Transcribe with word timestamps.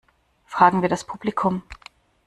Fragen 0.47 0.81
wir 0.81 0.89
das 0.89 1.03
Publikum! 1.03 1.61